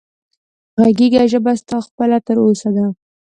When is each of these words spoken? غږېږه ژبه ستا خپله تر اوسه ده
غږېږه 0.81 1.23
ژبه 1.31 1.51
ستا 1.61 1.77
خپله 1.87 2.17
تر 2.27 2.37
اوسه 2.45 2.69
ده 2.75 2.85